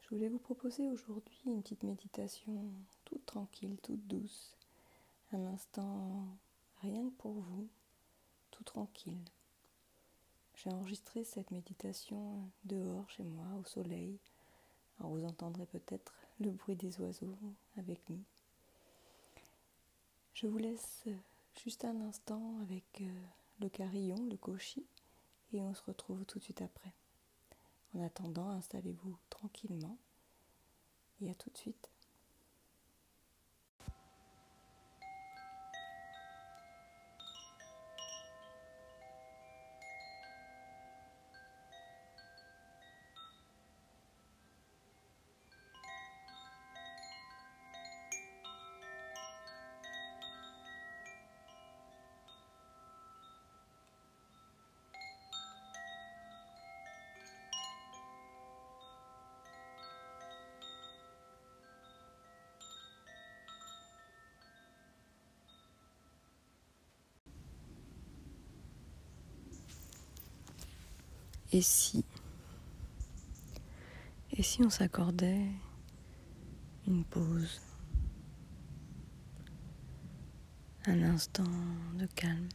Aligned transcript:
Je 0.00 0.08
voulais 0.08 0.28
vous 0.28 0.38
proposer 0.38 0.88
aujourd'hui 0.88 1.38
une 1.44 1.62
petite 1.62 1.82
méditation 1.82 2.64
toute 3.04 3.26
tranquille, 3.26 3.76
toute 3.82 4.06
douce. 4.06 4.56
Un 5.32 5.46
instant 5.46 6.26
rien 6.80 7.04
que 7.04 7.14
pour 7.16 7.32
vous, 7.32 7.68
tout 8.50 8.64
tranquille. 8.64 9.22
J'ai 10.54 10.70
enregistré 10.70 11.24
cette 11.24 11.50
méditation 11.50 12.50
dehors 12.64 13.08
chez 13.10 13.22
moi, 13.22 13.44
au 13.60 13.64
soleil. 13.64 14.18
Alors 14.98 15.12
vous 15.12 15.24
entendrez 15.24 15.66
peut-être 15.66 16.14
le 16.40 16.50
bruit 16.50 16.76
des 16.76 16.98
oiseaux 17.00 17.36
avec 17.76 17.98
nous. 18.08 18.22
Je 20.34 20.46
vous 20.46 20.58
laisse 20.58 21.04
juste 21.62 21.84
un 21.84 22.00
instant 22.00 22.58
avec 22.62 23.02
euh, 23.02 23.22
le 23.60 23.68
carillon, 23.68 24.16
le 24.30 24.36
cochi, 24.38 24.86
et 25.52 25.60
on 25.60 25.74
se 25.74 25.82
retrouve 25.82 26.24
tout 26.24 26.38
de 26.38 26.44
suite 26.44 26.62
après. 26.62 26.94
En 27.94 28.02
attendant, 28.04 28.50
installez-vous 28.50 29.18
tranquillement 29.30 29.98
et 31.20 31.30
à 31.30 31.34
tout 31.34 31.50
de 31.50 31.58
suite. 31.58 31.90
Et 71.52 71.62
si? 71.62 72.04
Et 74.30 74.42
si 74.42 74.62
on 74.62 74.70
s'accordait 74.70 75.48
une 76.86 77.04
pause? 77.04 77.60
Un 80.86 81.02
instant 81.02 81.42
de 81.94 82.06
calme? 82.06 82.48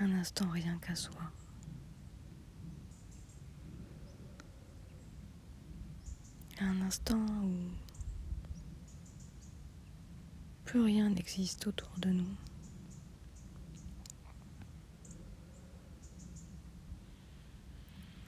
Un 0.00 0.12
instant 0.12 0.48
rien 0.50 0.78
qu'à 0.78 0.96
soi? 0.96 1.22
Un 6.60 6.80
instant 6.82 7.24
où 7.44 7.54
plus 10.64 10.80
rien 10.80 11.08
n'existe 11.10 11.68
autour 11.68 11.90
de 11.98 12.10
nous. 12.10 12.36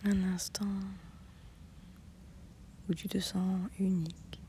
Un 0.04 0.22
instant 0.32 0.66
où 2.88 2.94
tu 2.94 3.08
te 3.08 3.18
sens 3.18 3.60
unique. 3.78 4.40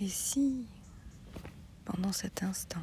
Et 0.00 0.08
si, 0.08 0.66
pendant 1.84 2.12
cet 2.12 2.42
instant, 2.44 2.78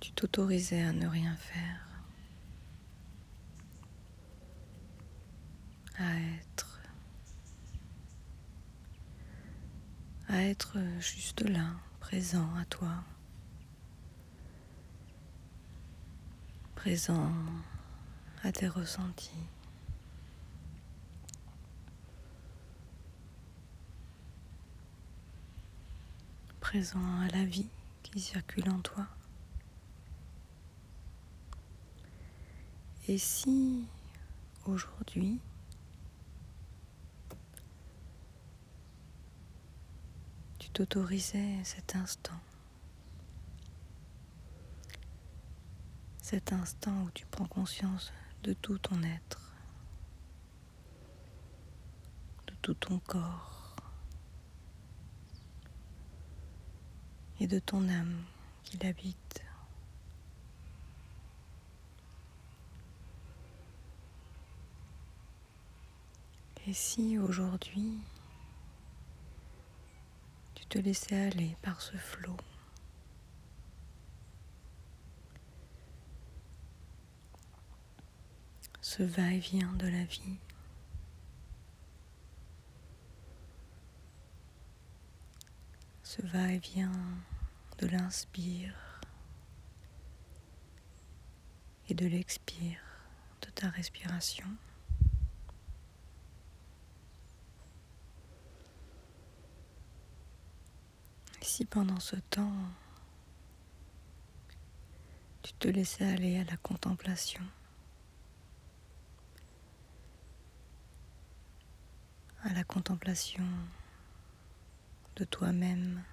tu 0.00 0.10
t'autorisais 0.12 0.82
à 0.82 0.92
ne 0.92 1.06
rien 1.06 1.36
faire, 1.36 1.86
à 5.98 6.20
être 6.20 6.67
à 10.28 10.42
être 10.42 10.78
juste 11.00 11.40
là, 11.40 11.70
présent 12.00 12.48
à 12.56 12.64
toi, 12.66 13.02
présent 16.74 17.32
à 18.42 18.52
tes 18.52 18.68
ressentis. 18.68 19.30
présent 26.60 27.20
à 27.22 27.28
la 27.28 27.46
vie 27.46 27.66
qui 28.02 28.20
circule 28.20 28.68
en 28.68 28.80
toi. 28.80 29.06
Et 33.08 33.16
si 33.16 33.86
aujourd'hui 34.66 35.40
t'autoriser 40.78 41.64
cet 41.64 41.96
instant. 41.96 42.38
Cet 46.22 46.52
instant 46.52 47.02
où 47.02 47.10
tu 47.10 47.26
prends 47.26 47.46
conscience 47.46 48.12
de 48.44 48.52
tout 48.52 48.78
ton 48.78 49.02
être, 49.02 49.56
de 52.46 52.54
tout 52.62 52.74
ton 52.74 53.00
corps 53.00 53.74
et 57.40 57.48
de 57.48 57.58
ton 57.58 57.88
âme 57.88 58.22
qui 58.62 58.78
l'habite. 58.78 59.42
Et 66.68 66.72
si 66.72 67.18
aujourd'hui 67.18 67.98
te 70.68 70.78
laisser 70.78 71.16
aller 71.16 71.56
par 71.62 71.80
ce 71.80 71.96
flot. 71.96 72.36
Ce 78.82 79.02
va-et-vient 79.02 79.72
de 79.74 79.86
la 79.86 80.04
vie. 80.04 80.38
Ce 86.02 86.22
va-et-vient 86.22 86.92
de 87.78 87.86
l'inspire 87.86 89.00
et 91.88 91.94
de 91.94 92.06
l'expire 92.06 92.80
de 93.42 93.50
ta 93.50 93.68
respiration. 93.68 94.46
Si 101.48 101.64
pendant 101.64 101.98
ce 101.98 102.16
temps, 102.16 102.52
tu 105.42 105.54
te 105.54 105.66
laissais 105.66 106.04
aller 106.04 106.38
à 106.38 106.44
la 106.44 106.58
contemplation, 106.58 107.42
à 112.42 112.52
la 112.52 112.64
contemplation 112.64 113.48
de 115.16 115.24
toi-même, 115.24 116.04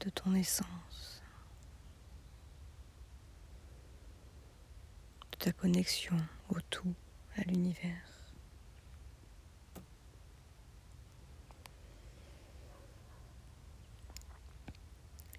de 0.00 0.10
ton 0.10 0.34
essence, 0.34 1.22
de 5.30 5.38
ta 5.38 5.52
connexion 5.52 6.16
au 6.48 6.60
tout, 6.60 6.94
à 7.36 7.42
l'univers. 7.42 8.15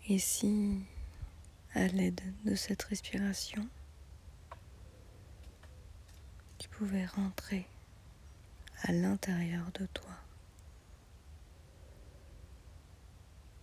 Et 0.09 0.19
si, 0.19 0.85
à 1.73 1.85
l'aide 1.87 2.21
de 2.45 2.55
cette 2.55 2.83
respiration, 2.83 3.67
tu 6.57 6.69
pouvais 6.69 7.05
rentrer 7.05 7.67
à 8.83 8.93
l'intérieur 8.93 9.69
de 9.73 9.85
toi 9.87 10.09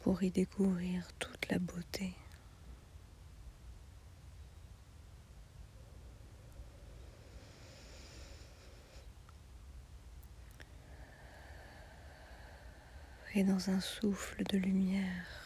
pour 0.01 0.23
y 0.23 0.31
découvrir 0.31 1.09
toute 1.19 1.49
la 1.49 1.59
beauté. 1.59 2.13
Et 13.35 13.45
dans 13.45 13.71
un 13.71 13.81
souffle 13.81 14.45
de 14.45 14.59
lumière, 14.59 15.44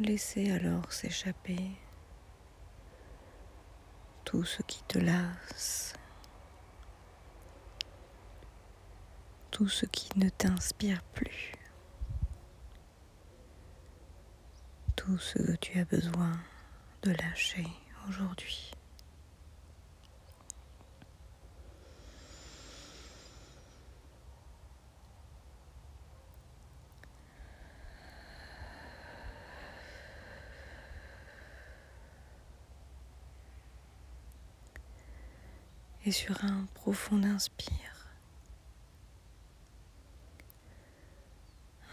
Laissez 0.00 0.50
alors 0.50 0.90
s'échapper 0.94 1.72
tout 4.24 4.44
ce 4.44 4.62
qui 4.62 4.82
te 4.84 4.98
lasse, 4.98 5.92
tout 9.50 9.68
ce 9.68 9.84
qui 9.84 10.08
ne 10.18 10.30
t'inspire 10.30 11.02
plus, 11.12 11.52
tout 14.96 15.18
ce 15.18 15.38
que 15.38 15.56
tu 15.56 15.78
as 15.78 15.84
besoin 15.84 16.32
de 17.02 17.10
lâcher 17.10 17.66
aujourd'hui. 18.08 18.70
Sur 36.10 36.44
un 36.44 36.66
profond 36.74 37.22
inspire, 37.22 38.08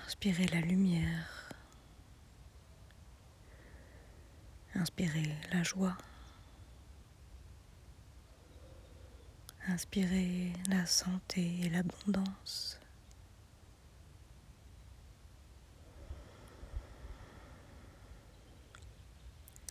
inspirez 0.05 0.47
la 0.47 0.59
lumière, 0.59 1.49
inspirez 4.73 5.35
la 5.53 5.61
joie, 5.61 5.95
inspirez 9.67 10.51
la 10.67 10.87
santé 10.87 11.59
et 11.61 11.69
l'abondance. 11.69 12.79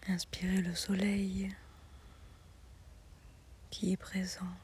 Inspirez 0.09 0.63
le 0.63 0.75
soleil 0.77 1.53
qui 3.77 3.93
est 3.93 3.99
présent 3.99 4.57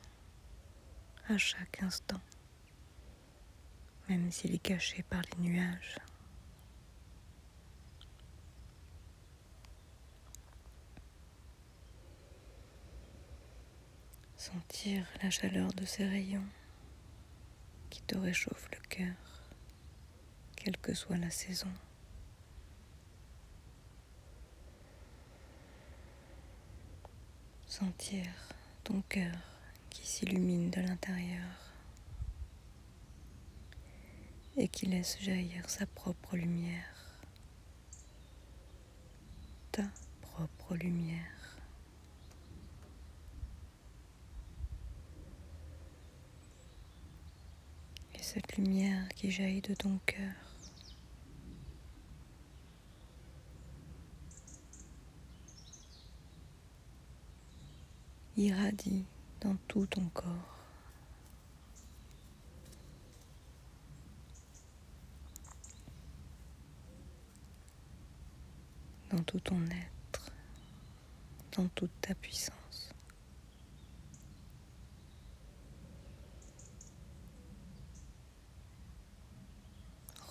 à 1.29 1.37
chaque 1.37 1.83
instant, 1.83 2.23
même 4.09 4.31
s'il 4.31 4.55
est 4.55 4.59
caché 4.59 5.03
par 5.03 5.21
les 5.21 5.51
nuages. 5.51 5.99
Sentir 14.39 15.07
la 15.23 15.29
chaleur 15.29 15.71
de 15.75 15.85
ses 15.85 16.07
rayons 16.07 16.49
qui 17.91 18.01
te 18.05 18.17
réchauffe 18.17 18.71
le 18.71 18.81
cœur, 18.89 19.15
quelle 20.57 20.79
que 20.79 20.95
soit 20.95 21.19
la 21.19 21.29
saison. 21.29 21.71
Sentir 27.67 28.52
ton 28.85 29.01
cœur 29.03 29.35
qui 29.91 30.07
s'illumine 30.07 30.71
de 30.71 30.81
l'intérieur 30.81 31.47
et 34.57 34.69
qui 34.69 34.87
laisse 34.87 35.19
jaillir 35.21 35.69
sa 35.71 35.87
propre 35.87 36.37
lumière, 36.37 37.21
ta 39.71 39.85
propre 40.21 40.75
lumière. 40.75 41.59
Et 48.15 48.23
cette 48.23 48.57
lumière 48.57 49.09
qui 49.11 49.31
jaillit 49.31 49.63
de 49.63 49.75
ton 49.75 49.99
cœur 50.07 50.52
irradie 58.43 59.05
dans 59.41 59.57
tout 59.69 59.87
ton 59.87 60.09
corps. 60.13 60.53
dans 69.13 69.23
tout 69.25 69.41
ton 69.41 69.63
être, 69.67 70.33
dans 71.57 71.69
toute 71.69 71.91
ta 72.01 72.15
puissance. 72.15 72.95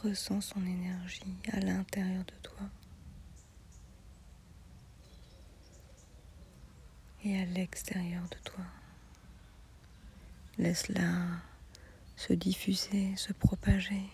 Ressens 0.02 0.42
son 0.42 0.66
énergie 0.66 1.38
à 1.52 1.60
l'intérieur 1.60 2.26
de 2.26 2.34
toi. 2.42 2.58
Et 7.24 7.40
à 7.40 7.46
l'extérieur 7.46 8.24
de 8.30 8.38
toi. 8.44 8.64
Laisse-la 10.58 11.42
se 12.16 12.34
diffuser, 12.34 13.16
se 13.16 13.34
propager, 13.34 14.10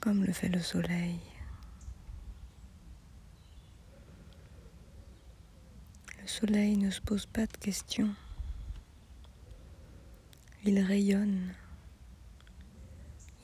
comme 0.00 0.24
le 0.24 0.32
fait 0.32 0.48
le 0.48 0.60
soleil. 0.60 1.20
Le 6.20 6.26
soleil 6.26 6.76
ne 6.76 6.90
se 6.90 7.00
pose 7.00 7.26
pas 7.26 7.46
de 7.46 7.56
questions. 7.56 8.14
Il 10.64 10.80
rayonne, 10.80 11.54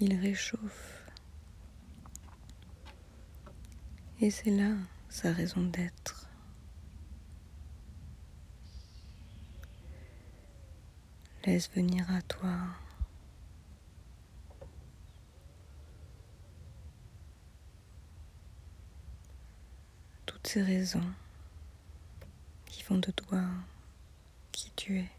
il 0.01 0.15
réchauffe. 0.21 1.05
Et 4.21 4.31
c'est 4.31 4.51
là 4.51 4.75
sa 5.15 5.33
raison 5.33 5.63
d'être. 5.63 6.29
Laisse 11.45 11.71
venir 11.71 12.11
à 12.11 12.21
toi 12.23 12.51
toutes 20.27 20.49
ces 20.49 20.63
raisons 20.63 21.13
qui 22.67 22.83
font 22.83 22.99
de 22.99 23.13
toi 23.13 23.45
qui 24.51 24.73
tu 24.75 24.99
es. 24.99 25.11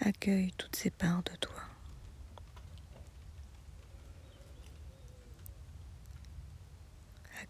Accueille 0.00 0.52
toutes 0.52 0.76
ces 0.76 0.90
parts 0.90 1.24
de 1.24 1.34
toi. 1.40 1.65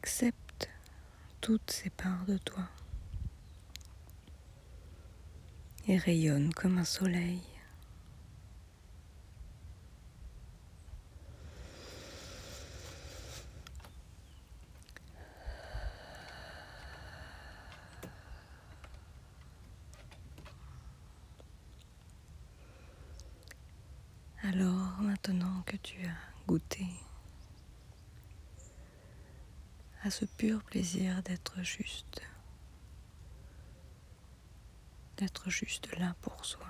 Accepte 0.06 0.68
toutes 1.40 1.68
ces 1.68 1.90
parts 1.90 2.26
de 2.28 2.38
toi 2.38 2.62
et 5.88 5.98
rayonne 5.98 6.54
comme 6.54 6.78
un 6.78 6.84
soleil. 6.84 7.42
Alors 24.44 25.00
maintenant 25.00 25.62
que 25.66 25.76
tu 25.78 25.96
as 26.06 26.46
goûté 26.46 26.86
à 30.06 30.10
ce 30.10 30.24
pur 30.24 30.62
plaisir 30.62 31.20
d'être 31.24 31.60
juste, 31.64 32.22
d'être 35.16 35.50
juste 35.50 35.92
là 35.98 36.14
pour 36.20 36.44
soi, 36.44 36.68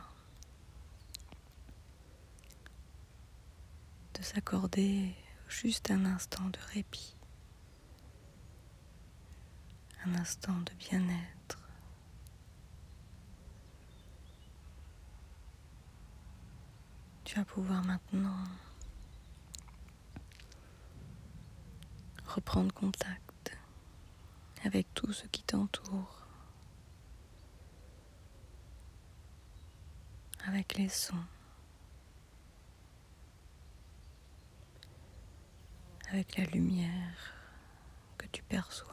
de 4.14 4.22
s'accorder 4.22 5.14
juste 5.48 5.90
un 5.90 6.06
instant 6.06 6.48
de 6.48 6.58
répit, 6.72 7.14
un 10.06 10.14
instant 10.14 10.56
de 10.56 10.72
bien-être. 10.78 11.58
Tu 17.24 17.34
vas 17.36 17.44
pouvoir 17.44 17.84
maintenant 17.84 18.44
reprendre 22.24 22.72
contact 22.72 23.25
avec 24.64 24.92
tout 24.94 25.12
ce 25.12 25.26
qui 25.26 25.42
t'entoure, 25.42 26.26
avec 30.46 30.76
les 30.76 30.88
sons, 30.88 31.14
avec 36.10 36.36
la 36.36 36.44
lumière 36.46 37.34
que 38.18 38.26
tu 38.28 38.42
perçois, 38.42 38.92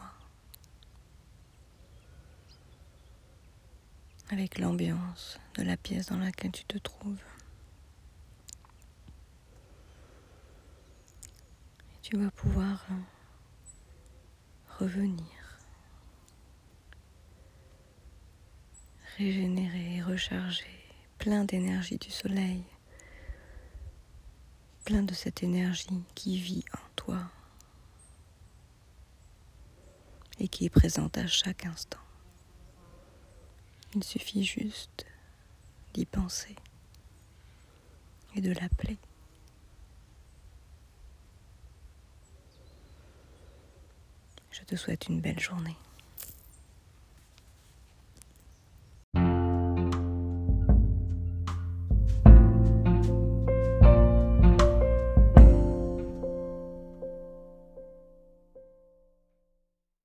avec 4.29 4.58
l'ambiance 4.58 5.39
de 5.55 5.63
la 5.63 5.77
pièce 5.77 6.08
dans 6.08 6.17
laquelle 6.17 6.51
tu 6.51 6.65
te 6.65 6.77
trouves. 6.77 7.22
Et 11.93 12.00
tu 12.01 12.17
vas 12.17 12.32
pouvoir 12.32 12.86
revenir, 14.79 15.43
régénérer, 19.17 20.01
recharger, 20.01 20.65
plein 21.20 21.43
d'énergie 21.43 21.98
du 21.98 22.10
soleil, 22.10 22.63
plein 24.86 25.03
de 25.03 25.13
cette 25.13 25.43
énergie 25.43 26.03
qui 26.15 26.38
vit 26.38 26.65
en 26.74 26.89
toi 26.96 27.20
et 30.39 30.48
qui 30.48 30.65
est 30.65 30.70
présente 30.70 31.17
à 31.17 31.27
chaque 31.27 31.65
instant. 31.65 32.00
Il 33.96 34.03
suffit 34.03 34.43
juste 34.43 35.05
d'y 35.93 36.05
penser 36.05 36.55
et 38.36 38.41
de 38.41 38.51
l'appeler. 38.53 38.98
Je 44.51 44.62
te 44.63 44.75
souhaite 44.75 45.08
une 45.08 45.22
belle 45.22 45.39
journée. 45.39 45.77